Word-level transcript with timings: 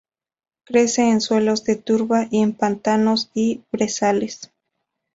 Crece 0.63 1.11
en 1.11 1.21
suelos 1.21 1.63
de 1.63 1.75
turba 1.75 2.25
y 2.31 2.39
en 2.41 2.53
pantanos 2.53 3.29
y 3.35 3.61
brezales. 3.71 4.49